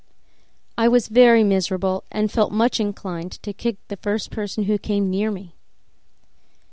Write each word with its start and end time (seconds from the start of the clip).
I 0.79 0.87
was 0.87 1.09
very 1.09 1.43
miserable 1.43 2.03
and 2.11 2.31
felt 2.31 2.51
much 2.51 2.79
inclined 2.79 3.33
to 3.43 3.53
kick 3.53 3.75
the 3.87 3.97
first 3.97 4.31
person 4.31 4.63
who 4.63 4.79
came 4.79 5.11
near 5.11 5.29
me. 5.29 5.53